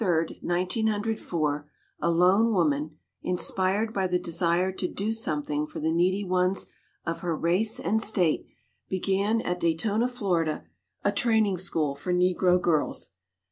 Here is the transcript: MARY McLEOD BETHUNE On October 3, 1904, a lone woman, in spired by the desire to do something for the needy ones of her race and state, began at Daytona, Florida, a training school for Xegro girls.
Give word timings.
MARY 0.01 0.09
McLEOD 0.09 0.27
BETHUNE 0.29 0.49
On 0.49 0.61
October 0.61 1.03
3, 1.03 1.11
1904, 1.13 1.69
a 2.01 2.09
lone 2.11 2.53
woman, 2.53 2.97
in 3.21 3.37
spired 3.37 3.93
by 3.93 4.07
the 4.07 4.17
desire 4.17 4.71
to 4.71 4.87
do 4.87 5.13
something 5.13 5.67
for 5.67 5.79
the 5.79 5.91
needy 5.91 6.23
ones 6.23 6.65
of 7.05 7.21
her 7.21 7.35
race 7.37 7.79
and 7.79 8.01
state, 8.01 8.47
began 8.89 9.41
at 9.41 9.59
Daytona, 9.59 10.07
Florida, 10.07 10.65
a 11.03 11.11
training 11.11 11.59
school 11.59 11.93
for 11.93 12.11
Xegro 12.15 12.59
girls. 12.59 13.11